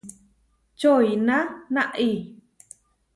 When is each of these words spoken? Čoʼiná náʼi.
Čoʼiná 0.79 1.37
náʼi. 1.73 2.09